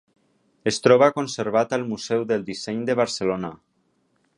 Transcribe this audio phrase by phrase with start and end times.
[0.71, 3.55] Es troba conservat al Museu del Disseny de Barcelona.